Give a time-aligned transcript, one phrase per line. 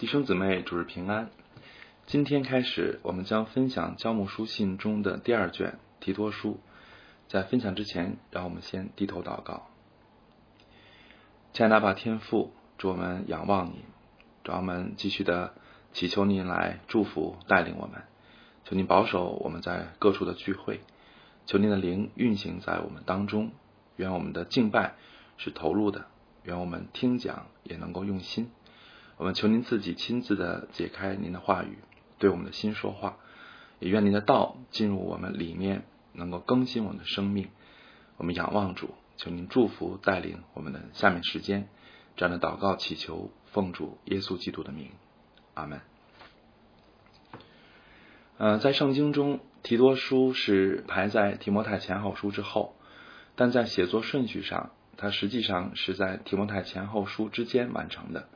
[0.00, 1.28] 弟兄姊妹，主日平安。
[2.06, 6.58] 今天开始，我们将分享教牧书信中的第二卷提多书。
[7.28, 9.66] 在分享之前，让我们先低头祷告。
[11.52, 13.84] 亲爱的爸天父，祝我们仰望你，
[14.42, 15.52] 主我们继续的
[15.92, 18.00] 祈求您来祝福带领我们，
[18.64, 20.80] 求您保守我们在各处的聚会，
[21.44, 23.52] 求您的灵运行在我们当中，
[23.96, 24.94] 愿我们的敬拜
[25.36, 26.06] 是投入的。
[26.44, 28.50] 愿我们听讲也能够用心，
[29.20, 31.76] 我们求您自己亲自的解开您的话语，
[32.18, 33.18] 对我们的心说话，
[33.78, 35.82] 也愿您的道进入我们里面，
[36.14, 37.50] 能够更新我们的生命。
[38.16, 41.68] 我们仰望主，求您祝福带领我们的下面时间，
[42.16, 44.88] 这样的祷告祈求奉主耶稣基督的名，
[45.52, 45.82] 阿门。
[48.38, 52.74] 呃，在圣经中，提多书是排在提摩太前后书之后，
[53.36, 54.70] 但在写作顺序上。
[54.96, 58.30] 它实际上是在提摩太前后书之间完成的。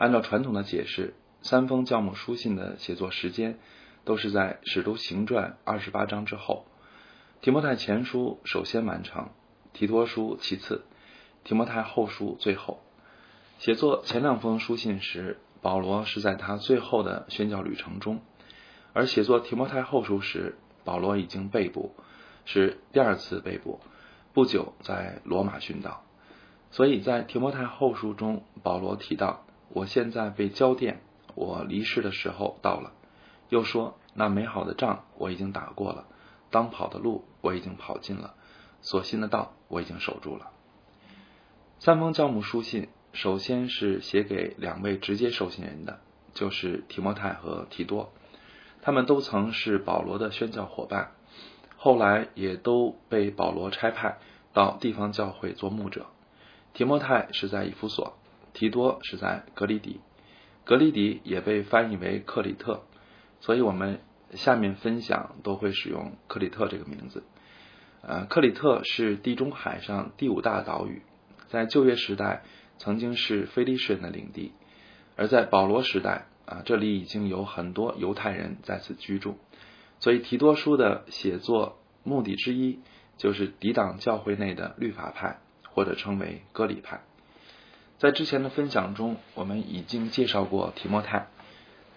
[0.00, 3.58] 按照传统的解释，三封教母书信的写作时间
[4.06, 6.64] 都是在使徒行传二十八章之后。
[7.42, 9.28] 提摩太前书首先完成，
[9.74, 10.86] 提多书其次，
[11.44, 12.80] 提摩太后书最后。
[13.58, 18.20] 写作前两封书信时，保罗是在他最后的宣教旅程中；
[18.94, 21.94] 而写作提摩太后书时，保罗已经被捕，
[22.46, 23.80] 是第二次被捕。
[24.32, 26.04] 不久在罗马殉道，
[26.70, 31.00] 所以在提摩太后书中，保罗提到：“我现在被交电，
[31.34, 32.92] 我离世的时候到了。”
[33.50, 36.06] 又说：“那美好的仗我已经打过了，
[36.50, 38.34] 当跑的路我已经跑尽了，
[38.80, 40.50] 所信的道我已经守住了。”
[41.80, 45.98] 三封教母书信，首先是写给两位直接受信人的，
[46.34, 48.12] 就是提摩太和提多，
[48.82, 51.12] 他们都曾是保罗的宣教伙伴。
[51.76, 54.18] 后来也都被保罗差派
[54.52, 56.06] 到地方教会做牧者。
[56.74, 58.18] 提摩太是在以弗所，
[58.52, 60.00] 提多是在格里底，
[60.64, 62.82] 格里底也被翻译为克里特，
[63.40, 64.00] 所以我们
[64.32, 67.22] 下面分享都会使用克里特这个名字。
[68.02, 71.02] 呃，克里特是地中海上第五大岛屿，
[71.48, 72.42] 在旧约时代
[72.78, 74.52] 曾经是菲利士人的领地，
[75.16, 79.36] 而在保罗时代啊，这里已经有很多犹太人在此居住。
[79.98, 82.78] 所以提多书的写作目的之一，
[83.18, 85.40] 就是抵挡教会内的律法派，
[85.74, 87.02] 或者称为割礼派。
[88.00, 91.28] 在之前的分享中，我们已经介绍过提摩太。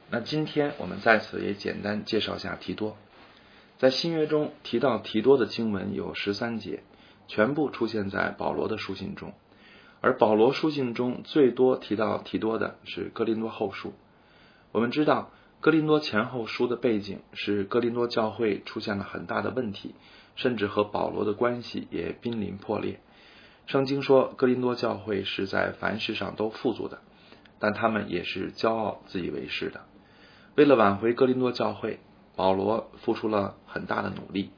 [0.10, 2.98] 那今天我们在此也简单介绍下提多。
[3.78, 6.84] 在新约中提到提多的经文有十三节，
[7.30, 9.32] 全部出现在保罗的书信中。
[10.02, 13.94] 而保罗书信中最多提到提多的是哥林多后书。
[14.74, 15.32] 我们知道。
[15.62, 19.96] 哥林多前后书的背景是哥林多教会出现了很大的问题，
[20.36, 23.00] 甚至和保罗的关系也濒临破裂。
[23.66, 27.00] 圣经说哥林多教会是在凡事上都富足的，
[27.60, 29.82] 但他们也是骄傲自以为是的。
[30.56, 32.00] 为了挽回哥林多教会，
[32.36, 34.52] 保罗付出了很大的努力。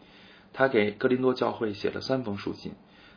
[0.53, 2.73] 他给哥林多教会写了三封书信，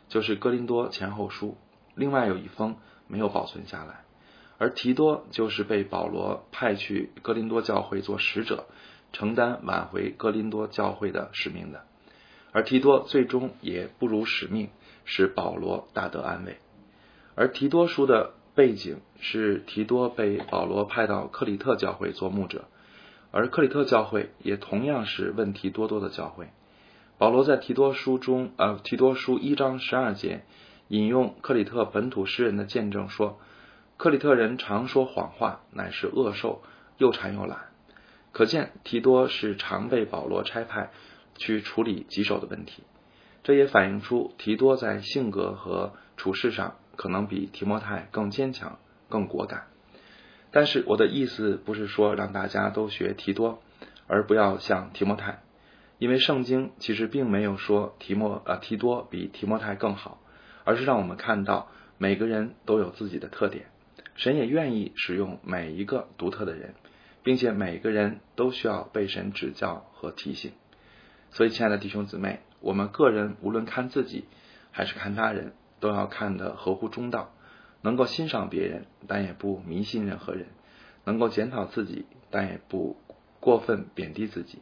[0.09, 1.57] 就是哥林多前后书，
[1.95, 2.75] 另外有一封
[3.07, 4.05] 没有保存下来。
[4.57, 8.65] 而提多就是被保罗派去哥林多教会做使者，
[9.13, 11.83] 承担挽回哥林多教会的使命的。
[12.51, 14.69] 而提多最终也不辱使命，
[15.09, 16.59] 使保罗大得安慰。
[17.33, 22.65] 而提多书的背景是提多被保罗派到克里特教会做牧者，
[23.31, 26.49] 而克里特教会也同样是问题多多的教会。
[27.17, 30.43] 保罗在提多书中，呃，提多书一章十二节
[30.89, 33.39] 引用克里特本土诗人的见证说。
[33.97, 36.61] 克里特人常说谎话，乃是恶兽，
[36.99, 37.65] 又馋又懒。
[38.31, 40.91] 可见提多是常被保罗差派
[41.35, 42.83] 去处理棘手的问题。
[43.43, 49.67] 这也反映出提多在性格和处事上可能比提摩太更坚强、更果敢。
[50.51, 53.61] 但是我的意思不是说让大家都学提多，
[54.07, 55.41] 而不要像提摩太，
[55.99, 60.19] 因为圣经其实并没有说提莫呃提多比提摩太更好，
[60.63, 63.67] 而是让我们看到每个人都有自己的特点。
[64.15, 66.73] 神也愿意使用每一个独特的人，
[67.23, 70.51] 并且每个人都需要被神指教和提醒。
[71.31, 74.25] 所以，亲爱的弟兄姊妹，我们个人无论看自己
[74.71, 77.31] 还是看他人，都要看得合乎中道，
[77.81, 80.45] 能够欣赏别人，但也不迷信任何人；
[81.05, 82.97] 能够检讨自己，但也不
[83.39, 84.59] 过分贬低自己。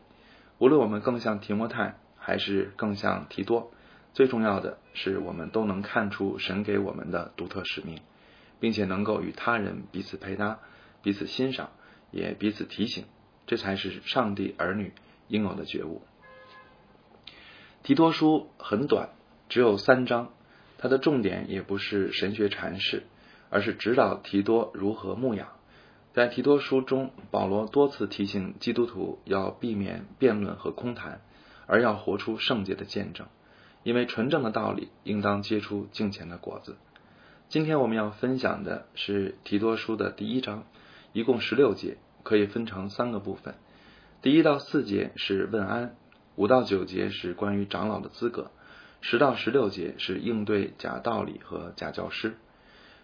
[0.59, 3.71] 无论我们更像提摩太，还是更像提多，
[4.13, 8.01] 最重要的是，我们都能看出神给我们的独特使命。
[8.59, 10.57] 并且能够与他人彼此配搭、
[11.03, 11.69] 彼此欣赏，
[12.09, 13.05] 也彼此提醒，
[13.45, 14.93] 这才是上帝儿女
[15.27, 16.01] 应有的觉悟。
[17.87, 19.11] 提多书很短，
[19.47, 20.33] 只有三章，
[20.77, 23.03] 它的重点也不是神学阐释，
[23.49, 25.47] 而是指导提多如何牧养，
[26.11, 31.21] 在提多书中，保罗多次提醒基督徒要避免辩论和空谈，
[31.65, 33.27] 而要活出圣洁的见证，
[33.83, 36.75] 因为纯正的道理应当结出敬虔的果子。
[37.47, 40.65] 今天我们要分享的是提多书的第一章，
[41.13, 43.55] 一共十六节，可以分成三个部分。
[44.21, 45.95] 第一到四节是问安，
[46.37, 48.51] 五到九节是关于长老的资格，
[49.01, 52.35] 十到十六节是应对假道理和假教师。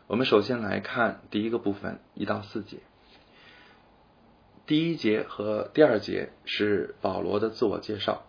[0.06, 2.78] 我们首先来看第一个部分，一到四节。
[4.68, 8.22] 第一节和第二节是保罗的自我介绍，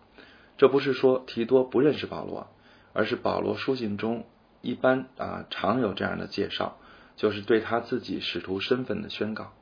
[0.57, 2.47] 这不是说提多不认识保罗，
[2.91, 4.25] 而是保罗书信中
[4.61, 6.79] 一般啊常有这样的介绍，
[7.15, 9.53] 就是对他自己使徒身份的宣告，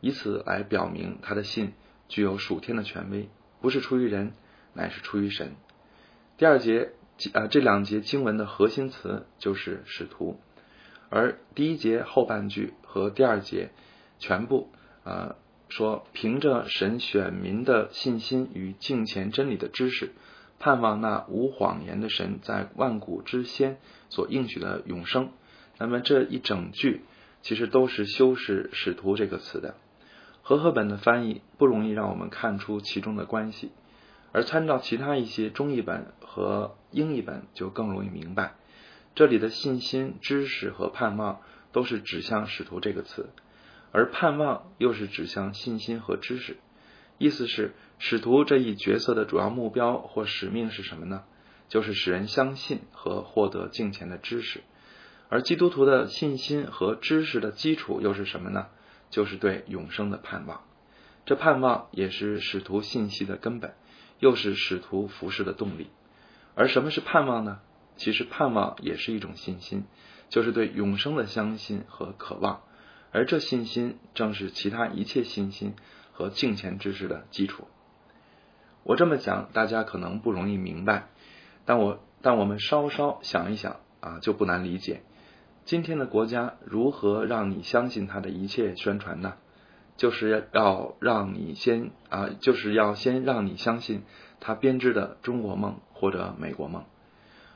[0.00, 1.72] 以此来表明他的信
[2.08, 3.28] 具有属天的权威，
[3.60, 4.32] 不是出于人，
[4.74, 5.52] 乃是出于神。
[6.36, 6.92] 第二节
[7.34, 10.38] 啊这两节经文的核心词就是使徒，
[11.10, 13.70] 而第一节后半句和第二节
[14.18, 14.70] 全部
[15.04, 15.36] 啊。
[15.68, 20.10] 说，凭着神选民的信心与敬虔真理的知识，
[20.58, 23.78] 盼望那无谎言的神在万古之先
[24.10, 25.30] 所应许的永生。
[25.78, 27.00] 那么这一整句
[27.40, 29.76] 其实都是修饰“使徒”这个词的。
[30.42, 33.70] 和合本的翻译不容易让我们看出其中的关系，
[34.32, 38.54] 而参照其他一些中译本和英译本就更容易明白。
[39.14, 41.40] 这里的信心、知识和盼望
[41.70, 43.28] 都是指向“使徒”这个词。
[43.92, 46.56] 而盼望又是指向信心和知识，
[47.18, 51.24] 意思是使徒这一角色的主要目标或使命是什么呢？
[51.68, 54.62] 就是使人相信和获得敬虔的知识。
[55.28, 58.68] 而基督徒的信心和知识的基础又是什么呢？
[59.10, 60.62] 就是对永生的盼望。
[61.26, 63.74] 这盼望也是使徒信息的根本，
[64.22, 65.88] 又是使徒服侍的动力。
[66.54, 67.58] 而什么是盼望呢？
[67.96, 69.82] 其实盼望也是一种信心，
[70.28, 72.62] 就是对永生的相信和渴望。
[73.10, 75.74] 而这信心正是其他一切信心
[76.12, 77.66] 和敬虔知识的基础。
[78.84, 81.08] 我这么讲，大家可能不容易明白，
[81.64, 85.02] 但我但我们稍稍想一想啊，就不难理解。
[85.64, 89.34] 今天的国家如何让你相信他的一切宣传呢？
[89.96, 94.02] 就是要让你先啊，就是要先让你相信
[94.40, 96.84] 他编织的中国梦或者美国梦，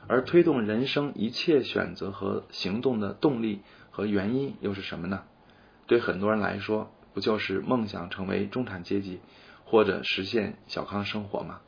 [0.07, 3.61] 而推动人生一切选择和行动的动力
[3.91, 5.23] 和原因又是什么呢？
[5.87, 9.19] 对很多人来说，不就是梦想成为中产阶级，
[9.65, 11.61] 或者实现小康生活吗？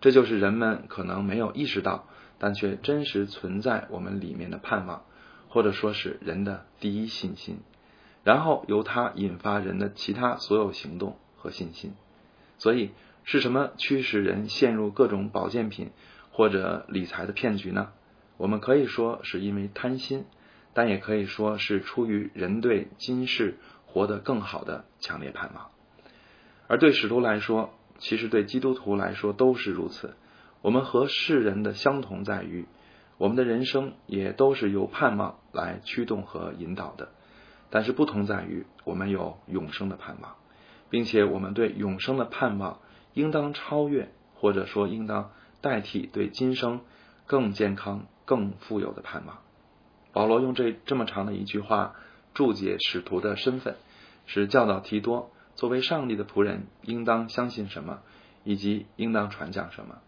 [0.00, 2.06] 这就是人们可能没有意识到，
[2.38, 5.04] 但却真实存在我们里面的盼望，
[5.48, 7.60] 或者说是人的第一信心，
[8.24, 11.94] 然后由它引发人的其他所有行动和信心。
[12.58, 12.90] 所以，
[13.22, 15.92] 是什么驱使人陷入各种保健品
[16.32, 17.92] 或者理财的骗局呢？
[18.36, 20.24] 我们可以说是因为贪心。
[20.76, 25.70] 但也可以说是出于人对今世活得更好的强烈盼望，
[26.66, 30.16] 而对使徒来说，其实对基督徒来说都是如此。
[30.62, 32.66] 我们和世人的相同在于，
[33.18, 37.10] 我们的人生也都是由盼望来驱动和引导的。
[37.74, 40.36] 但是不同在于，我们有永生的盼望，
[40.90, 42.78] 并且我们对永生的盼望
[43.14, 46.82] 应当超越，或者说应当代替对今生
[47.26, 49.38] 更健康、更富有的盼望。
[50.12, 51.96] 保罗用这这么长的一句话
[52.32, 53.74] 注解使徒的身份，
[54.26, 58.02] 是教导提多作为上帝的仆人应当相信什么，
[58.44, 59.98] 以及应当传讲什么。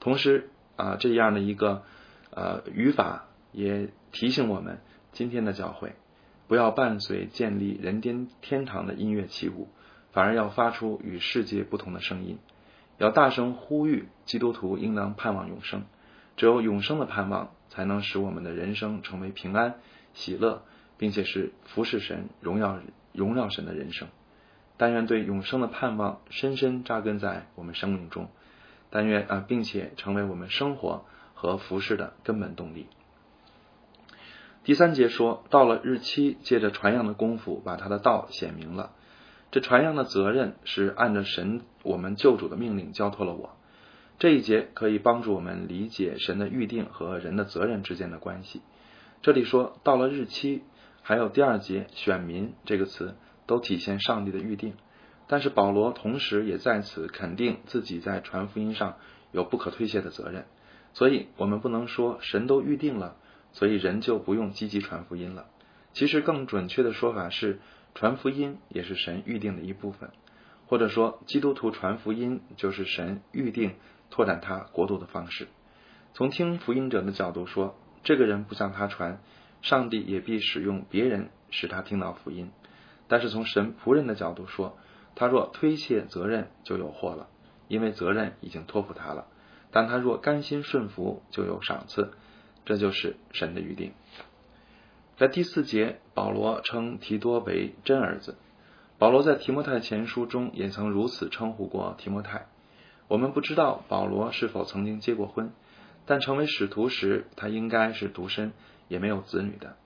[0.00, 1.84] 同时啊，这样的一个
[2.32, 4.80] 呃语法也提醒我们，
[5.12, 5.94] 今天的教会
[6.54, 9.66] 不要伴随建立人间天堂的音乐起舞，
[10.12, 12.38] 反而要发出与世界不同的声音，
[12.96, 15.82] 要大声呼吁基督徒应当盼望永生。
[16.36, 19.80] 只有永生的盼望，才能使我们的人生成为平安、
[20.12, 20.62] 喜乐，
[20.96, 22.78] 并且是服侍神、荣耀
[23.12, 24.06] 荣耀神的人生。
[24.76, 28.28] 但愿对永生的盼望深深扎根在我们生命中，
[28.90, 32.86] 但愿啊，并且成为我们生活和服侍的根本动力。
[34.64, 38.92] 第三节说，到了日期，借着传扬的功夫，把他的道显明了。
[39.50, 43.56] 这传扬的责任是按照神我们救主的命令交托了我。
[44.18, 48.62] 这一节可以帮助我们理解神的预定和人的责任之间的关系。
[49.20, 50.62] 这里说到了日期，
[51.02, 53.16] 还有第二节“选民”这个词，
[53.46, 54.72] 都体现上帝的预定。
[55.26, 58.96] 但是保罗同时也在此肯定自己在传福音上
[59.30, 60.46] 有不可推卸的责任。
[60.94, 63.16] 所以，我们不能说神都预定了，
[63.54, 65.46] 所以人就不用积极传福音了。
[65.94, 67.60] 其实，更准确的说法是，
[67.94, 70.10] 传福音也是神预定的一部分，
[70.66, 73.76] 或者说，基督徒传福音就是神预定。
[74.10, 75.48] 拓展他国度的方式。
[76.12, 79.18] 从听福音者的角度说，这个人不向他传，
[79.60, 82.52] 上帝也必使用别人使他听到福音。
[83.08, 84.78] 但是从神仆人的角度说，
[85.16, 87.28] 他若推卸责任，就有祸了，
[87.66, 89.24] 因为责任已经托付他了；
[89.72, 92.12] 但他若甘心顺服，就有赏赐。
[92.64, 93.92] 这就是神的预定。
[95.16, 98.36] 在第四节，保罗称提多为真儿子。
[98.98, 102.46] 保罗在提摩太前书中也曾如此称呼过提摩太。
[103.06, 105.52] 我们不知道保罗是否曾经结过婚，
[106.06, 108.52] 但成为使徒时，他应该是独身，
[108.88, 109.76] 也没有子女的。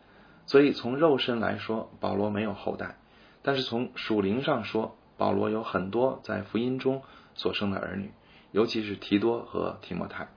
[0.46, 2.96] 所以从肉身来说，保罗没有后代；
[3.42, 7.02] 但是从属灵上说，保罗有很多在福音中
[7.34, 8.12] 所生的儿女，
[8.52, 10.28] 尤其是提多和提摩太。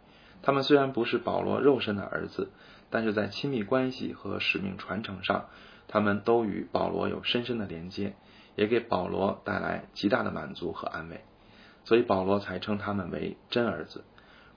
[0.42, 2.52] 他们虽然不是保罗肉身的儿子。
[2.94, 5.46] 但是在亲密关系和使命传承上，
[5.88, 8.18] 他们都与保罗有深深的连接，
[8.58, 11.22] 也给保罗带来极大的满足和安慰，
[11.86, 14.04] 所以保罗才称他们为真儿子。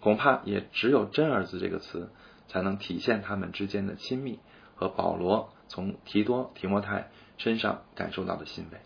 [0.01, 2.11] 恐怕也只有“真儿子”这个词，
[2.49, 4.41] 才能体现他们之间的亲密
[4.75, 8.79] 和保罗从提多、提摩太身上感受到的欣慰。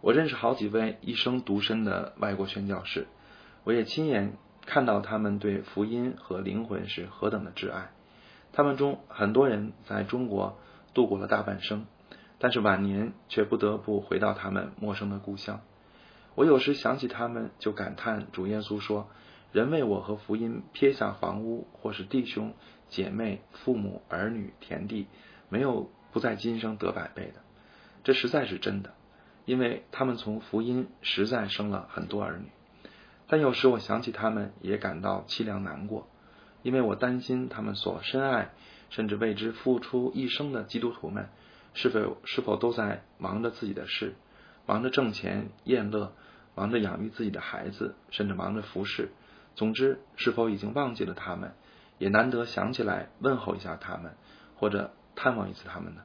[0.00, 3.08] 我认识好几位一生独身的外国宣教士，
[3.64, 4.34] 我也亲眼
[4.66, 7.90] 看到他们对福音和灵魂是何等的挚爱。
[8.52, 10.58] 他们中很多人在中国
[10.94, 11.86] 度过了大半生，
[12.38, 15.60] 但是晚年却不得不回到他们陌生的故乡。
[16.34, 19.08] 我有时想起他们，就感叹主耶稣说
[19.52, 22.54] ：“人为我和福音撇下房屋，或是弟兄
[22.88, 25.06] 姐妹、父母儿女、田地，
[25.48, 27.40] 没有不在今生得百倍的。”
[28.02, 28.94] 这实在是真的，
[29.44, 32.46] 因为他们从福音实在生了很多儿女。
[33.30, 36.08] 但有时我想起他们，也感到凄凉难过。
[36.64, 38.50] 因为我担心他们所深爱，
[38.90, 41.28] 甚至为之付出一生的基督徒们，
[41.72, 44.14] 是否是否都在忙着自己的事，
[44.66, 46.12] 忙着挣钱宴乐，
[46.56, 49.10] 忙着养育自己的孩子，甚至忙着服侍。
[49.54, 51.52] 总之，是否已经忘记了他们，
[51.98, 54.16] 也难得想起来问候一下他们，
[54.56, 56.02] 或者探望一次他们呢？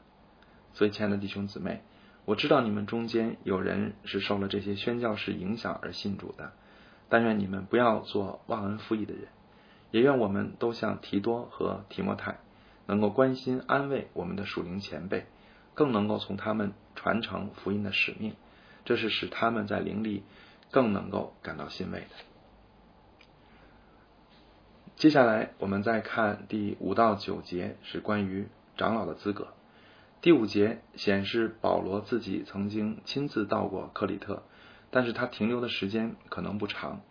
[0.76, 1.82] 所以，亲爱的弟兄姊妹，
[2.26, 6.54] 我知道你们中间有人是受了这些宣教士影响而信主的，
[7.10, 9.28] 但愿你们不要做忘恩负义的人。
[9.92, 12.40] 也愿我们都像提多和提摩太，
[12.86, 15.26] 能够关心安慰我们的属灵前辈，
[15.74, 18.34] 更能够从他们传承福音的使命，
[18.84, 20.24] 这是使他们在灵里
[20.72, 22.08] 更能够感到欣慰的。
[24.98, 29.50] 接下来我们再看第五到九节，是关于长老的资格。
[30.22, 34.44] 第五节显示保罗自己曾经亲自到过克里特，
[34.96, 37.02] 但是他停留的时间可能不长，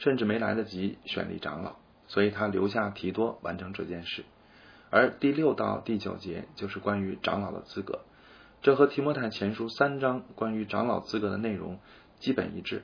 [0.00, 1.76] 甚至没来得及选立长老。
[2.08, 4.24] 所以他留下提多完成这件事，
[4.90, 8.00] 而第六到第九节就是关于长老的资格，
[8.60, 11.78] 这和提摩太前书三章关于长老资格的内容
[12.18, 12.82] 基本一致。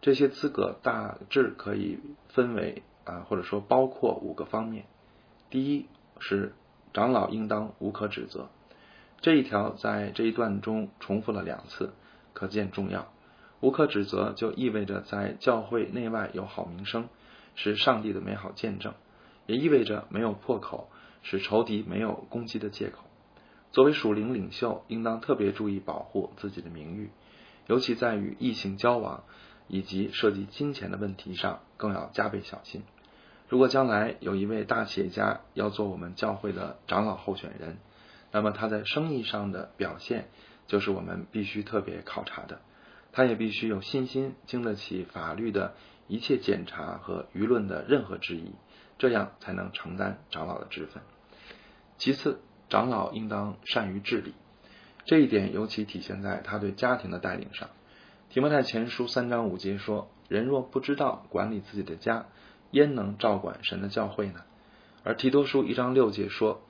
[0.00, 4.86] 这些资格大致可以分为啊，或者说包括五个方面。
[5.50, 5.84] 第一
[6.20, 6.54] 是
[6.94, 8.48] 长老应当无可指责，
[9.20, 11.92] 这一条在这一段中重复了两次，
[12.32, 13.12] 可见重要。
[13.60, 17.08] 无可指责就意味着在教会内外有好名声。
[17.56, 18.94] 是上帝的美好见证，
[19.46, 20.88] 也意味着没有破口，
[21.22, 23.00] 使仇敌没有攻击的借口。
[23.72, 27.10] 作为属灵领袖，应当特别注意保护自己的名誉，
[27.66, 29.24] 尤其在与异性交往
[29.66, 32.82] 以及涉及金钱的问题上，更要加倍小心。
[33.48, 37.78] 如果将来有一位大企业家要做我们教会的长老候选人，
[38.30, 40.28] 那么他在生意上的表现
[40.68, 42.60] 就是我们必须特别考察的。
[43.12, 45.74] 他也必须有信心，经得起法律的。
[46.08, 48.50] 一切检查和舆论的任何质疑，
[48.98, 51.04] 这样才能承担长老的职分。
[51.98, 54.34] 其次，长老应当善于治理，
[55.04, 57.70] 这一点尤其体现在他对家庭的带领上。
[58.28, 62.26] 提摩太前书三章五节说：“人若不知道管理自己的家，
[62.72, 64.40] 焉能照管神的教会呢？”
[65.04, 66.62] 而提多书一章六节说：“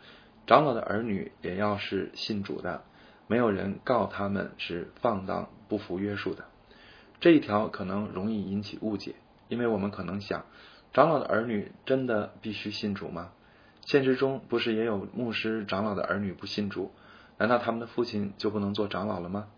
[0.47, 2.85] 长老的儿女也要是信主的，
[3.27, 6.45] 没有人告他们是放荡不服约束的。”
[7.19, 9.15] 这一条可能容易引起误解。
[9.49, 10.45] 因为我们可能想，
[10.93, 13.33] 长老的儿女真的必须信主吗？
[13.85, 16.93] 现实中不是也有牧师长老的儿女不信主？
[17.37, 19.49] 难道他们的父亲就不能做长老了吗？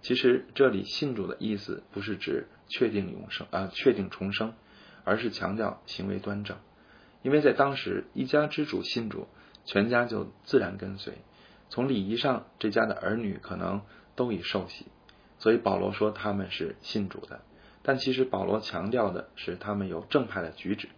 [0.00, 4.54] 其实这里信主的意思不是指确定永生啊，确定重生，
[5.04, 6.56] 而是强调行为端正。
[7.22, 9.26] 因为在当时，一家之主信主，
[9.66, 11.12] 全家就自然跟随。
[11.68, 13.82] 从礼仪上，这家的儿女可能
[14.14, 14.86] 都已受洗，
[15.38, 17.40] 所以保罗说他们是信主的。
[17.82, 20.88] 但其实保罗强调的是他们有正派的举止，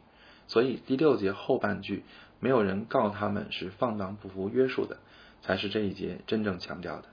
[0.47, 2.03] 所以第六节后半句
[2.41, 4.97] 没有人告他们是放荡不服约束的，
[5.43, 7.05] 才是这一节真正强调的。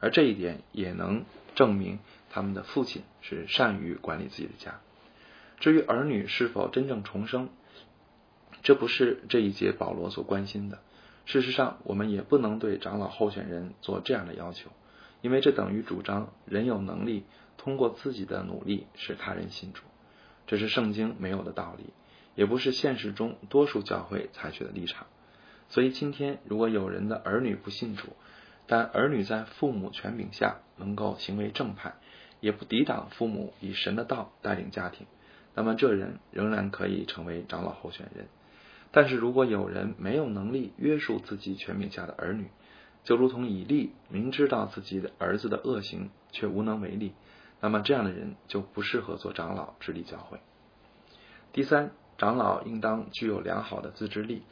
[0.00, 4.80] 而这一点也能证明他们的父亲是善于管理自己的家。
[5.58, 7.48] 至于儿女是否真正重生，
[8.62, 10.80] 这不是这一节保罗所关心的。
[11.24, 14.68] 事实上，我们也不能对长老候选人做这样的要求，
[15.24, 17.24] 因为这等于主张人有能力
[17.56, 19.82] 通过自己的努力使他人信主，
[20.46, 21.94] 这是圣经没有的道理，
[22.34, 25.06] 也不是现实中多数教会采取的立场。
[25.70, 28.08] 所以今天，如果有人的儿女不信主，
[28.66, 31.94] 但儿女在父母权柄下能够行为正派，
[32.40, 35.06] 也不抵挡父母以神的道带领家庭，
[35.54, 38.26] 那么这人仍然可以成为长老候选人。
[38.92, 42.50] 但是如果有人没有能力约束自己权柄下的儿女，
[43.04, 47.12] 就如同以利明知道自己的儿子的恶行却无能为力，
[47.60, 50.40] 那么这样的人就不适合做长老治理教会。
[51.52, 54.42] 第三，长老应当具有良好的自制力。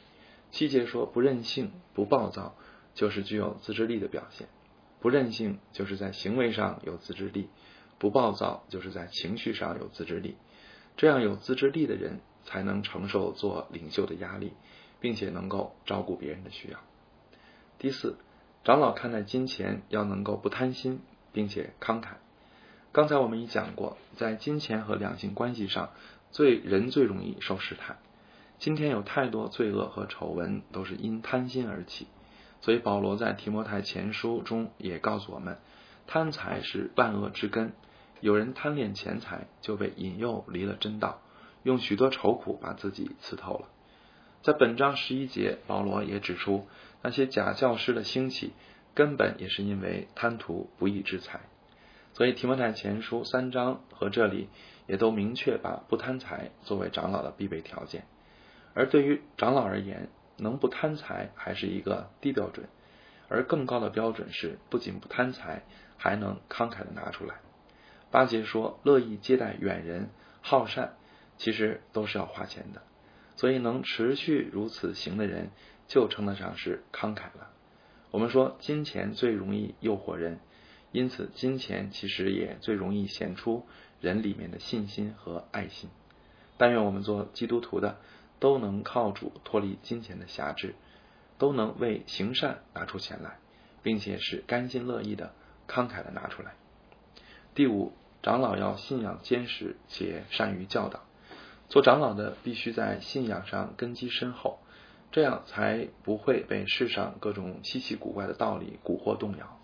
[0.51, 2.55] 七节说不任性、不暴躁，
[2.93, 4.47] 就是具有自制力的表现。
[4.99, 7.49] 不任性就是在行为上有自制力，
[7.97, 10.37] 不暴躁就是在情绪上有自制力。
[10.95, 14.53] 这样有自制力的人才能承受做领袖的压力，
[15.01, 16.79] 并且能够照顾别人的需要。
[17.79, 18.15] 第四，
[18.63, 21.01] 长老看待金钱要能够不贪心，
[21.33, 22.11] 并且慷慨。
[22.93, 25.89] 刚才我们已讲过，在金钱和两性关系上，
[26.31, 27.97] 最人最容易受试探。
[28.59, 32.07] 今天有太多罪恶和丑闻都是因贪心而起，
[32.61, 35.57] 所以保罗在提摩太前书中也告诉我们，
[36.07, 37.73] 贪财是万恶之根。
[38.21, 41.19] 有人贪恋钱财，就被引诱离了真道，
[41.63, 43.67] 用许多愁苦把自己刺透了。
[44.43, 46.67] 在本章十一节，保罗也指出，
[47.01, 48.51] 那些假教师的兴起，
[48.93, 51.39] 根本也是因为贪图不义之财。
[52.11, 54.49] 所以提摩太前书三章和这里
[54.85, 58.03] 也都明确把不贪财作为长老的必备条件。
[58.73, 62.67] 而对于长老而言，能不贪财还是一个低标准，
[63.29, 65.63] 而更高的标准是不仅不贪财，
[65.95, 67.35] 还能慷慨的拿出来。
[68.11, 70.09] 八节说乐意接待远人，
[70.41, 70.95] 好善，
[71.37, 72.81] 其实都是要花钱的，
[73.35, 75.49] 所以能持续如此行的人，
[75.87, 77.49] 就称得上是慷慨了。
[78.11, 80.39] 我们说金钱最容易诱惑人，
[80.91, 83.65] 因此金钱其实也最容易显出
[84.01, 85.89] 人里面的信心和爱心。
[86.57, 87.97] 但愿我们做基督徒的。
[88.39, 90.75] 都能靠主脱离金钱的辖制，
[91.37, 93.37] 都能为行善拿出钱来，
[93.83, 95.33] 并且是甘心乐意的
[95.65, 96.55] 慷慨的拿出来。
[97.55, 101.05] 第五，长老要信仰坚实且善于教导。
[101.73, 104.59] 做长老的必须在信仰上根基深厚，
[105.11, 109.59] 这样才不会被世上各种稀奇古怪的道理蛊惑动摇。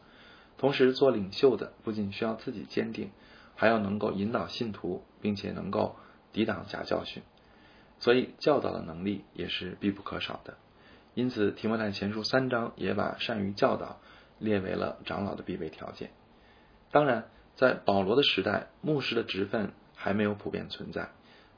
[0.58, 3.12] 同时，做领袖的不仅需要自己坚定，
[3.56, 5.98] 还要能够引导信徒，并且能够
[6.34, 7.22] 抵挡假教训。
[8.00, 10.58] 所以教导的能力也是必不可少的，
[11.14, 14.00] 因此提摩太前书三章也把善于教导
[14.40, 16.10] 列为了长老的必备条件。
[16.90, 21.10] 当然，在保罗的时代，牧师的职分还没有普遍存在，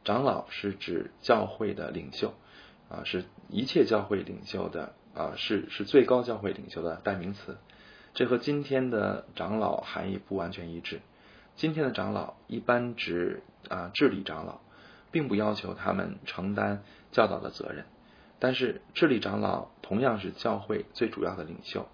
[0.03, 2.33] 长老是指教会的领袖，
[2.89, 7.57] 啊，是一切教会领袖的啊，是是最高教会领袖的代名词。
[8.13, 11.01] 这和今天的长老含义不完全一致。
[11.55, 14.59] 今天的长老一般指啊治理长老。
[15.13, 17.83] 并不要求他们承担教导的责任，
[18.39, 21.85] 但是治理长老同样是教会最主要的领袖，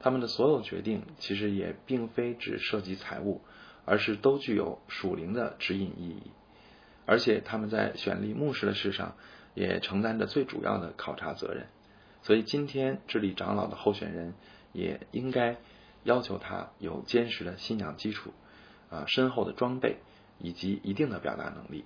[0.00, 3.42] 他们的所有决定其实也并非只涉及财务，
[3.84, 6.30] 而是都具有属灵的指引意义，
[7.06, 9.16] 而且他们在选立牧师的事上
[9.54, 11.66] 也承担着最主要的考察责任，
[12.22, 14.34] 所以今天治理长老的候选人
[14.72, 15.56] 也应该
[16.04, 18.32] 要求他有坚实的信仰基础，
[18.90, 19.96] 啊，深厚的装备
[20.38, 21.84] 以及一定的表达能力。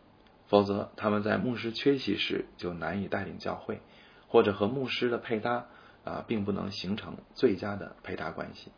[0.49, 3.81] 否则，他们在牧师缺席时就难以带领教会，
[4.29, 5.67] 或者和牧师的配搭
[6.05, 8.71] 啊，并不能形成最佳的配搭关系。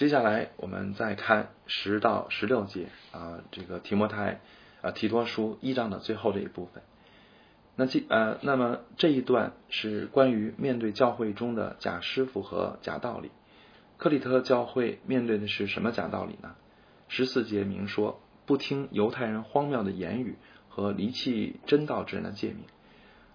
[0.00, 4.40] 接下来，我们再看十到十六节啊，这个提摩太
[4.80, 6.82] 啊提多书一章的最后这一部分。
[7.76, 13.30] 那这呃，那么这一段是关于面对教会中的假师傅和假道理。
[13.98, 16.54] 克里特教会面对的是什么假道理呢？
[17.08, 18.22] 十四节明说。
[18.46, 20.34] 不听犹太人荒谬的言语
[20.70, 22.64] 和离弃真道之人的诫命，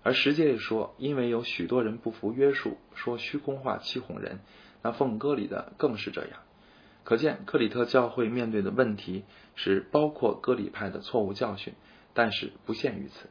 [0.01, 4.39] 而十节也说，因为有许多人不服约束，说虚空话欺哄人，
[4.81, 6.39] 那奉歌里的更是这样。
[7.05, 9.23] 可见克里特教会面对的问题
[9.55, 11.73] 是包括割礼派的错误教训，
[12.13, 13.29] 但是不限于此。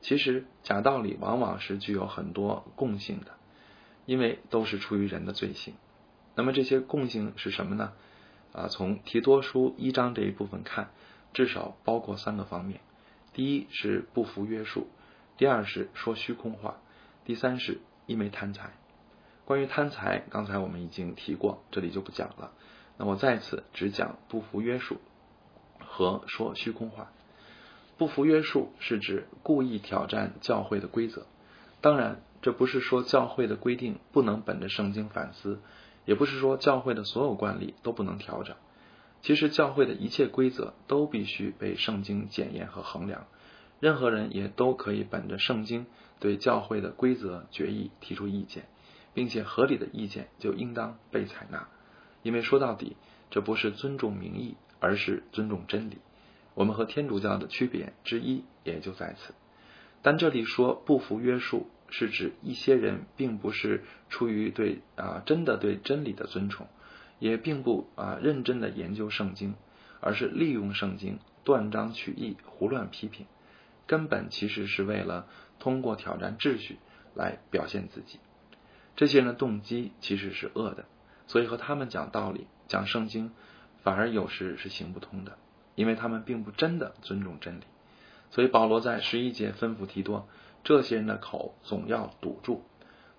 [0.00, 3.32] 其实假道理往往是具有很多共性的，
[4.06, 5.74] 因为都是出于人的罪行。
[6.34, 7.92] 那么这些共性是什么呢？
[8.52, 10.90] 啊，从提多书一章这一部分看。
[11.34, 12.80] 至少包括三个方面：
[13.32, 14.82] 第一是不服约束；
[15.38, 16.74] 第二是说虚空话；
[17.24, 18.72] 第三是因为贪财。
[19.46, 22.52] 关于贪财，刚才我们已经提过，这里就不讲了。
[22.96, 24.98] 那我在此只讲不服约束
[25.78, 27.10] 和说虚空话。
[27.98, 31.26] 不服约束是指故意挑战教会的规则。
[31.80, 35.60] 当然，这不是说教会的规定不能本着圣经反思，
[36.04, 38.56] 也不是说教会的所有惯例都不能调整。
[39.20, 43.26] 其实教会的一切规则都必须被圣经检验和衡量，
[43.78, 45.86] 任何人也都可以本着圣经
[46.18, 48.64] 对教会的规则决议提出意见，
[49.14, 51.68] 并且合理的意见就应当被采纳。
[52.22, 52.96] 因为说到底，
[53.30, 55.98] 这不是尊重民意，而是尊重真理。
[56.54, 59.34] 我们和天主教的区别之一也就在此。
[60.02, 66.66] 但这里说不服约束，是指一些人并不是出于对啊真的对真理的尊崇。
[67.18, 69.54] 也并不啊认真的研究圣经，
[70.00, 73.26] 而是利用圣经断章取义、胡乱批评，
[73.86, 75.28] 根本其实是为了
[75.60, 76.78] 通过挑战秩序
[77.14, 78.18] 来表现自己。
[78.96, 80.86] 这些人的动机其实是恶的，
[81.26, 83.32] 所以和他们讲道理、讲圣经，
[83.82, 85.38] 反而有时是行不通的，
[85.74, 87.64] 因为他们并不真的尊重真理。
[88.30, 90.28] 所以保罗在十一节吩咐提多，
[90.64, 92.64] 这些人的口总要堵住。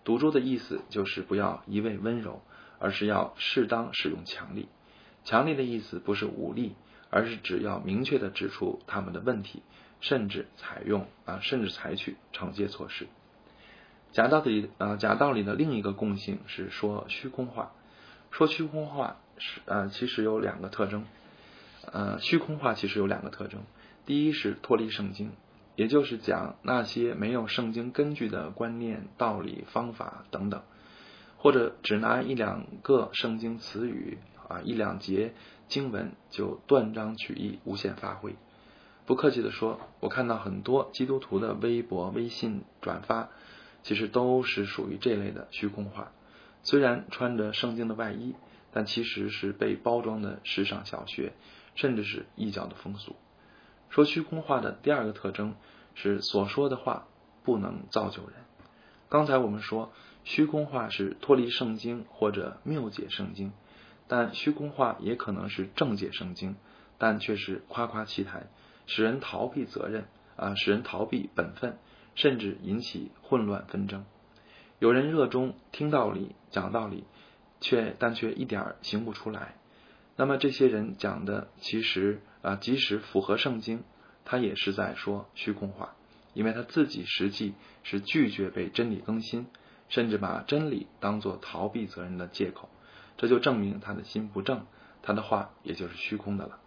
[0.04, 2.42] 堵住的意思就是不要一味温柔。
[2.80, 4.68] 而是要适当使用强力，
[5.24, 6.76] 强力的意思不是武力，
[7.10, 9.64] 而是只要明确的指出他们的问题，
[10.02, 13.08] 甚至采用啊，甚至采取惩戒措施。
[14.12, 17.72] 假道理啊，假道理的另一个共性是说虚空话，
[18.34, 21.06] 说虚空话是呃，其实有两个特征，
[21.92, 23.62] 呃，虚空话其实有两个特征，
[24.08, 25.32] 第一是脱离圣经，
[25.76, 30.64] 也就是讲那些没有圣经根据的观念、道理、方法等等。
[31.38, 34.18] 或者只拿一两个圣经词语
[34.48, 35.34] 啊，一两节
[35.68, 38.36] 经文就断章取义、无限发挥。
[39.06, 43.30] 不客气的说，我看到很多基督徒的微博、微信转发，
[43.84, 46.14] 其实都是属于这类的虚空话。
[46.64, 48.34] 虽然穿着圣经的外衣，
[48.72, 51.34] 但其实是被包装的时尚小学，
[51.76, 53.16] 甚至是异教的风俗。
[53.90, 55.56] 说虚空话的第二个特征
[55.94, 57.08] 是所说的话
[57.44, 58.38] 不能造就人。
[59.10, 59.92] 刚才我们说。
[60.26, 63.52] 虚空话是脱离圣经或者谬解圣经，
[64.08, 66.56] 但虚空话也可能是正解圣经，
[66.98, 68.48] 但却是夸夸其谈，
[68.88, 70.06] 使人逃避责任
[70.38, 71.78] 啊，使人逃避本分，
[72.16, 74.06] 甚至引起混乱纷争。
[74.84, 77.06] 有人热衷听道理、讲道理，
[77.62, 79.56] 却但却一点儿行不出来。
[80.18, 83.86] 那么这些人讲的其实啊，即使符合圣经，
[84.26, 85.96] 他也是在说虚空话，
[86.34, 89.48] 因为他自己实际是拒绝被真理更新。
[89.88, 92.68] 甚至把真理当作逃避责任的借口，
[93.16, 94.66] 这就证明他的心不正，
[95.02, 96.60] 他的话也就是虚空的了。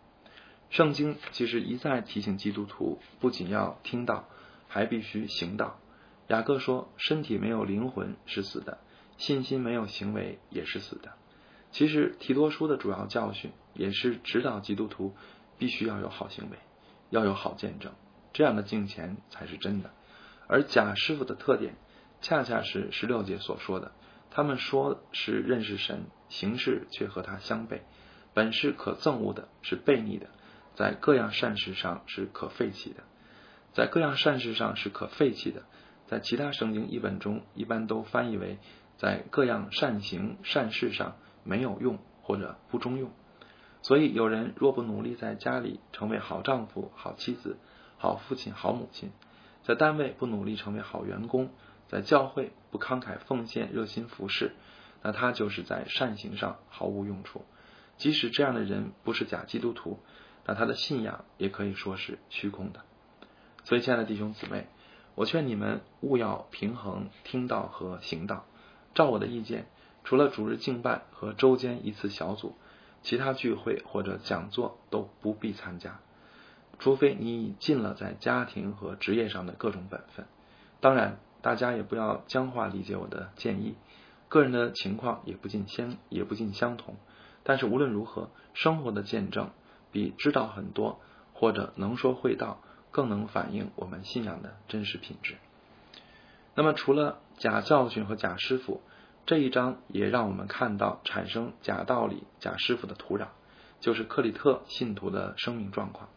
[0.70, 4.26] 圣经其实一再提醒基督徒，不仅要听到，
[4.68, 5.79] 还必须行道。
[6.29, 8.79] 雅各说：“身体没有灵魂是死的，
[9.17, 11.12] 信心没有行为也是死的。”
[11.73, 15.15] 其实提多书的主要教训也是指导基督徒
[15.59, 16.57] 必须要有好行为，
[17.11, 17.93] 要有好见证，
[18.33, 19.91] 这样的敬虔才是真的。
[20.47, 21.77] 而假师傅的特点。
[22.23, 23.93] 恰恰是十六节所说的，
[24.31, 27.81] 他们说是认识神，行事却和他相悖，
[28.33, 30.29] 本是可憎恶的，是悖逆的，
[30.75, 33.05] 在各样善事上是可废弃的，
[33.75, 35.65] 在各样善事上是可废弃的，
[36.07, 38.59] 在其他圣经译本中一般都翻译为
[38.97, 43.11] 在各样善行善事上没有用或者不中用。
[43.83, 47.59] 所以有人若不努力在家里成为好丈夫、好妻子、
[47.99, 49.11] 好父亲、好母亲，
[49.62, 51.51] 在单位不努力成为好员工。
[51.88, 54.57] 在教会不慷慨奉献、热心服侍，
[55.05, 57.45] 那他就是在善行上毫无用处。
[57.97, 60.01] 即使这样的人不是假基督徒，
[60.45, 62.81] 那他的信仰也可以说是虚空的。
[63.62, 64.66] 所以，亲爱的弟兄姊妹，
[65.16, 68.44] 我劝你们务要平衡听道和行道。
[68.94, 69.66] 照我的意见，
[70.05, 72.55] 除了主日敬拜和周间一次小组，
[73.02, 75.98] 其他聚会或者讲座都不必参加，
[76.79, 80.26] 除非你已尽了在家庭和职业上的各种本分。
[80.81, 81.18] 当然。
[81.42, 83.76] 大家也不要僵化理解我的建议，
[84.29, 86.96] 个人的情况也不尽相也不尽相同。
[87.44, 89.50] 但是无论如何，生活的见证
[89.92, 90.98] 比知道很多
[91.35, 92.59] 或者能说会道
[92.97, 95.37] 更能反映我们信仰的真实品质。
[96.55, 98.81] 那么，除了假教训和假师傅，
[99.27, 103.27] 这一章也让我们看到产生假道理、假师傅的土壤，
[103.81, 106.09] 就是克里特信徒的生命状况。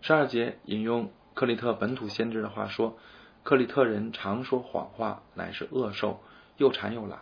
[0.00, 2.98] 十二节引用克里特本土先知的话说。
[3.44, 6.20] 克里特人常说谎话，乃是恶兽，
[6.56, 7.20] 又馋又懒。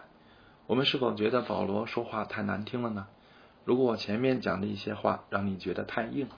[0.67, 3.09] 我们是否觉得保罗说话太难听了呢？
[3.67, 6.29] 如果我前面讲的一些话让你觉得太硬，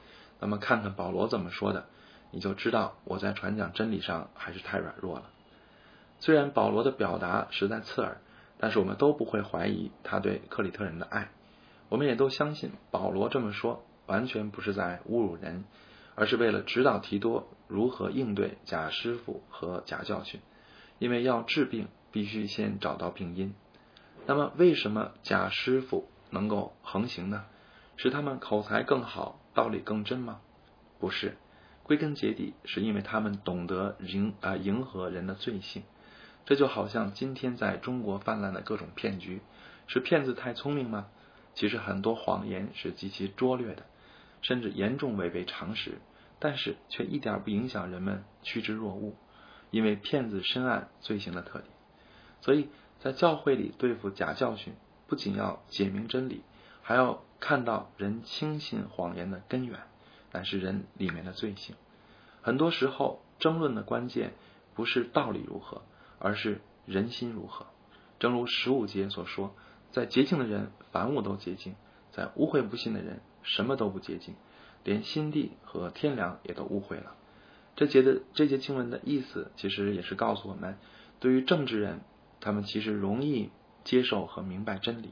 [0.40, 1.86] 那么看看保罗怎么说的，
[2.30, 5.30] 你就知道我在传讲真理上还是太软弱了。
[6.18, 8.18] 虽然保罗的表达实在刺耳，
[8.58, 11.30] 但是我们都不会怀疑他对克里特人的爱。
[11.88, 15.64] 我们也都相信保罗这么说完全不是在侮辱人。
[16.18, 20.40] 而是为了指导提多如何应对假师傅和假教训，
[20.98, 23.54] 因为要治病，必须先找到病因。
[24.24, 27.44] 那么，为什么假师傅能够横行呢？
[27.98, 30.40] 是他们口才更好，道理更真吗？
[30.98, 31.36] 不是，
[31.86, 35.84] 归根结底是因为他们懂得迎啊迎合人的罪性。
[36.44, 39.40] 这就好像今天在中国泛滥的各种骗局，
[39.86, 41.06] 是骗子太聪明吗？
[41.54, 43.84] 其实很多谎言是极其拙劣的，
[44.42, 45.98] 甚至严重违背常识，
[46.40, 49.14] 但是却一点不影响人们趋之若鹜，
[49.70, 51.70] 因为骗子深谙罪行的特点。
[52.40, 52.68] 所以
[52.98, 54.74] 在教会里对付假教训，
[55.06, 56.42] 不仅要解明真理，
[56.82, 59.78] 还要看到人轻信谎言的根源。
[60.36, 61.74] 乃是人里面的罪行。
[62.42, 64.34] 很多时候，争论的关键
[64.74, 65.80] 不是道理如何，
[66.18, 67.64] 而是人心如何。
[68.18, 69.54] 正如十五节所说，
[69.92, 71.72] 在洁净的人，凡物都洁净；
[72.12, 74.34] 在污秽不信的人，什么都不洁净，
[74.84, 77.14] 连心地和天良也都污秽了。
[77.74, 80.76] 这节的这节经文的意思，其实也是告诉我们，
[81.18, 82.00] 对于正直人，
[82.40, 83.50] 他们其实容易
[83.84, 85.08] 接受和明白真理；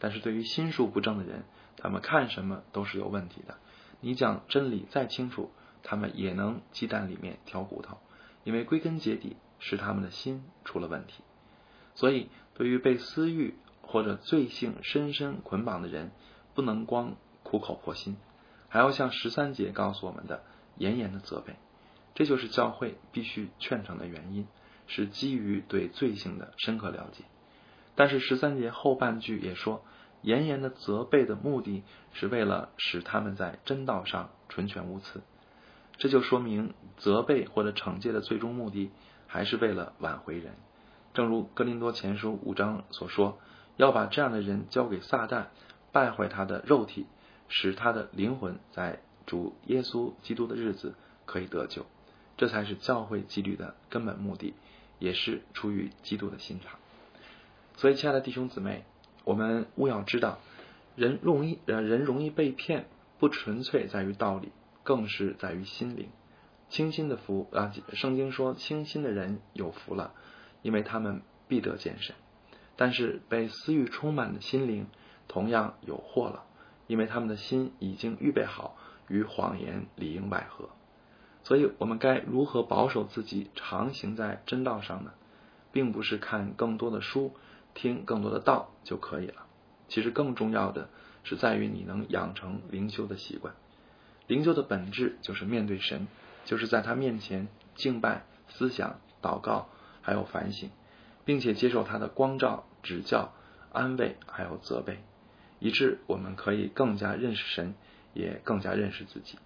[0.00, 1.44] 但是对于心术不正的人，
[1.76, 3.58] 他们看什么都是有问题的。
[4.04, 5.50] 你讲真理再清楚，
[5.82, 7.96] 他们也能鸡蛋里面挑骨头，
[8.44, 11.24] 因为归根结底是他们的心出了问题。
[11.94, 16.12] 所以，对于被私欲或者罪性深深捆绑的人，
[16.52, 18.18] 不能光苦口婆心，
[18.68, 20.44] 还要像十三节告诉我们的
[20.76, 21.54] 严严的责备。
[22.14, 24.46] 这就是教会必须劝成的原因，
[24.86, 27.24] 是基于对罪性的深刻了解。
[27.94, 29.82] 但是十三节后半句也说。
[30.24, 31.82] 严严的责备的目的
[32.14, 35.20] 是为了使他们在真道上纯全无疵，
[35.98, 38.90] 这就说明责备或者惩戒的最终目的
[39.26, 40.54] 还是为了挽回人。
[41.12, 43.38] 正如哥林多前书五章所说，
[43.76, 45.48] 要把这样的人交给撒旦，
[45.92, 47.06] 败坏他的肉体，
[47.48, 50.94] 使他的灵魂在主耶稣基督的日子
[51.26, 51.84] 可以得救。
[52.38, 54.54] 这才是教会纪律的根本目的，
[54.98, 56.78] 也是出于基督的心肠。
[57.76, 58.86] 所以，亲爱的弟兄姊妹。
[59.24, 60.38] 我们务要知道，
[60.96, 62.86] 人容易呃人容易被骗，
[63.18, 66.08] 不纯粹在于道理，更是在于心灵。
[66.68, 70.12] 清心的福啊，圣经说清心的人有福了，
[70.62, 72.14] 因为他们必得见神。
[72.76, 74.86] 但是被私欲充满的心灵
[75.28, 76.44] 同样有祸了，
[76.86, 78.76] 因为他们的心已经预备好
[79.08, 80.68] 与谎言里应外合。
[81.44, 85.12] 所以我们该如何保守自己，常行在真道上呢？
[85.70, 87.34] 并不是看更多的书。
[87.74, 89.46] 听更多的道就可以了。
[89.88, 90.88] 其实更重要的
[91.24, 93.54] 是在于你能养成灵修的习惯。
[94.26, 96.06] 灵修的本质就是面对神，
[96.44, 99.68] 就是在他面前敬拜、思想、祷告，
[100.00, 100.70] 还有反省，
[101.24, 103.34] 并且接受他的光照、指教、
[103.72, 105.00] 安慰，还有责备，
[105.58, 107.74] 以致我们可以更加认识神，
[108.14, 109.38] 也更加认识自己。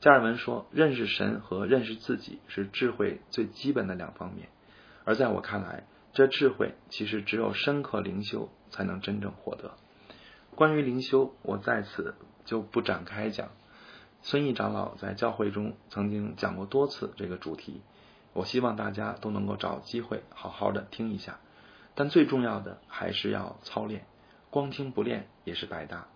[0.00, 4.48] 加尔文说：“认识神和认识自己是智慧最基本的两方面。”
[5.04, 9.76] 而在我看来，这智慧其实只有深刻灵修才能真正获得。
[10.54, 13.48] 关于灵修，我在此就不展开讲。
[14.22, 17.80] 孙毅长老在教会中曾经讲过多次这个主题，
[18.32, 21.38] 我希望大家都能够找机会好好的听一下。
[21.94, 24.04] 但最重要的还是要操练，
[24.50, 26.08] 光听不练也是白搭。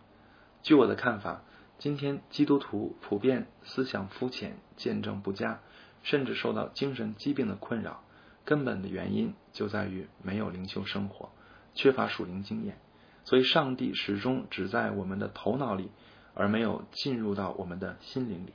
[0.63, 1.43] 据我的看法，
[1.79, 5.61] 今天基督徒普遍思想肤浅、见证不佳，
[6.03, 8.03] 甚至受到精神疾病的困扰。
[8.45, 11.31] 根本的原因就在于没有灵修生活，
[11.75, 12.79] 缺乏属灵经验，
[13.25, 15.91] 所以上帝始终只在我们的头脑里，
[16.35, 18.53] 而没有进入到我们的心灵里。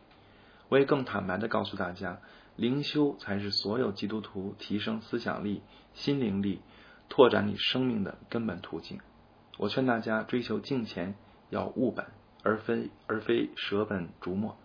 [0.67, 2.19] 我也更坦白的告诉大家，
[2.55, 6.61] 灵修才是所有基督徒提升思想力、心灵力、
[7.09, 8.99] 拓展你生命的根本途径。
[9.57, 11.15] 我劝大家追求敬虔，
[11.49, 12.05] 要务本，
[12.43, 14.55] 而非而非舍本逐末。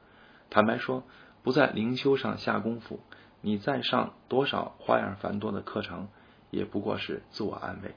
[0.50, 1.04] 坦白说，
[1.42, 3.00] 不在灵修上下功夫。
[3.44, 6.08] 你再上多少花样繁多的课程，
[6.50, 7.94] 也不过是自我安慰。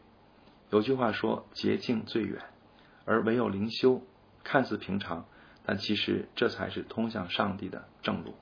[0.71, 2.41] 有句话说：“捷径最远，
[3.05, 4.01] 而唯有灵修，
[4.43, 5.25] 看似平常，
[5.65, 8.35] 但其实这才是通向上帝的正路。”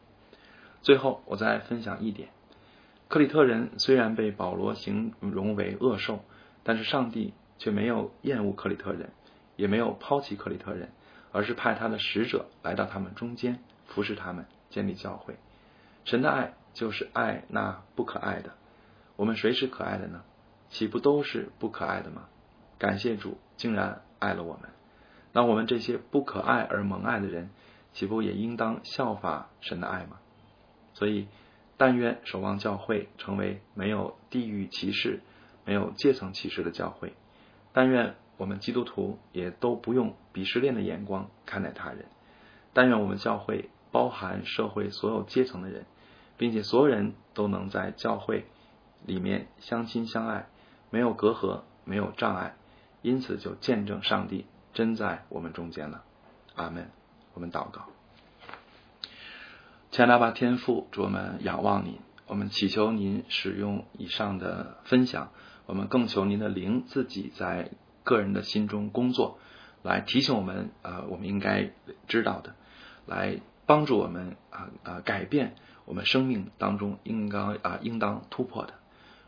[0.82, 2.30] 最后，我再分享一点：
[3.08, 6.26] 克里特人虽然被保罗形容为恶兽，
[6.64, 9.12] 但是上帝却没有厌恶克里特人，
[9.58, 10.90] 也没有抛弃克里特人，
[11.32, 15.36] 而是派他的使者来到他们中间，服侍他们，建立教会。
[16.04, 16.56] 神的爱。
[16.76, 18.52] 就是爱那不可爱的，
[19.16, 20.24] 我们谁是可爱的呢？
[20.70, 22.28] 岂不都是不可爱的吗？
[22.78, 24.70] 感谢主，竟然爱了我们。
[25.32, 27.50] 那我们这些不可爱而蒙爱的人，
[27.94, 30.20] 岂不也应当效法神的爱吗？
[30.94, 31.28] 所以，
[31.78, 35.22] 但愿守望教会成为没有地域歧视、
[35.64, 37.14] 没有阶层歧视的教会。
[37.72, 42.06] 但愿我们基督徒也都不用鄙视链的眼光看待他人。
[42.74, 45.86] 但愿我们教会包含社会所有阶层的人。
[46.38, 48.46] 并且所有人都能在教会
[49.06, 50.48] 里面相亲相爱，
[50.90, 52.56] 没有隔阂，没有障碍，
[53.02, 56.04] 因此就见证上帝真在我们中间了。
[56.56, 56.90] 阿门。
[57.34, 57.90] 我们祷告，
[59.92, 65.32] 亲爱的天父，主我们仰望您，我们祈求您使用以上的分享，
[65.66, 67.72] 我们更求您的灵自己在
[68.06, 69.38] 个人的心中工作，
[69.84, 71.72] 来提醒我们啊，我们应该
[72.08, 72.56] 知道的，
[73.06, 78.74] 来帮助我们啊啊改变我们生命当中应当啊应当突破的。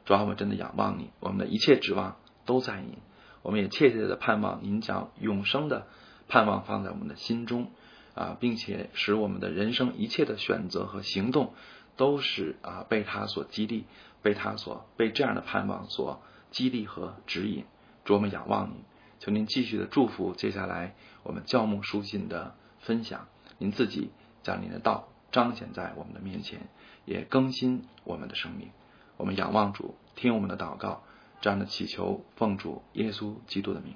[0.05, 2.97] 主要我们真的仰望你，我们的一切指望都在你，
[3.41, 5.87] 我们也切切的盼望您将永生的
[6.27, 7.71] 盼望放在我们的心中。
[8.15, 11.53] 啊，并且使我们的人生一切的选择和行动
[11.97, 13.85] 都是啊被他所激励，
[14.23, 17.65] 被他所被这样的盼望所激励和指引。
[18.05, 18.77] 主，我们仰望您，
[19.19, 23.27] 求您继续的祝福接下来我们教牧书信的分享。
[23.59, 24.09] 您自己
[24.41, 26.67] 将您的道彰显在我们的面前，
[27.05, 28.71] 也更新我们的生命。
[29.17, 31.03] 我们仰望主，听我们的祷告，
[31.41, 33.95] 这样的祈求奉主耶稣基督的名，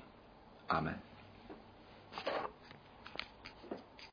[0.68, 1.00] 阿门。